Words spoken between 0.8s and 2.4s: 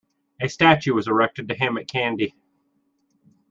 was erected to him at Kandy.